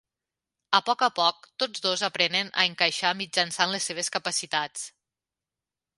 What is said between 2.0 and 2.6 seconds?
aprenen